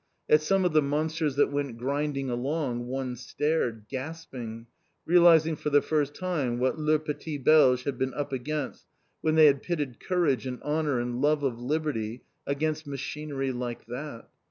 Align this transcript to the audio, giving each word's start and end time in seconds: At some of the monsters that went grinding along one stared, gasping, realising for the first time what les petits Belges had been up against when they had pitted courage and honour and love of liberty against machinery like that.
At 0.27 0.41
some 0.41 0.65
of 0.65 0.73
the 0.73 0.81
monsters 0.81 1.35
that 1.35 1.51
went 1.51 1.77
grinding 1.77 2.27
along 2.27 2.87
one 2.87 3.15
stared, 3.15 3.85
gasping, 3.87 4.65
realising 5.05 5.55
for 5.55 5.69
the 5.69 5.79
first 5.83 6.15
time 6.15 6.57
what 6.57 6.79
les 6.79 6.97
petits 6.97 7.43
Belges 7.43 7.83
had 7.83 7.99
been 7.99 8.15
up 8.15 8.33
against 8.33 8.87
when 9.21 9.35
they 9.35 9.45
had 9.45 9.61
pitted 9.61 9.99
courage 9.99 10.47
and 10.47 10.59
honour 10.63 10.99
and 10.99 11.21
love 11.21 11.43
of 11.43 11.59
liberty 11.61 12.23
against 12.47 12.87
machinery 12.87 13.51
like 13.51 13.85
that. 13.85 14.27